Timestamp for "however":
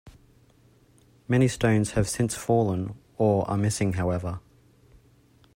3.93-4.39